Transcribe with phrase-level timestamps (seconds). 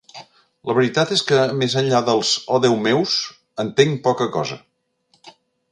[0.69, 3.15] La veritat és que, més enllà dels oh-Déu-meus,
[3.67, 4.59] entenc poca cosa.